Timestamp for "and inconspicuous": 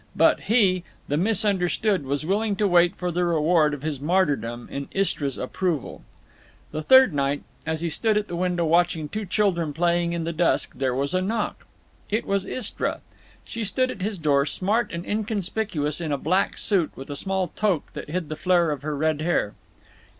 14.91-16.01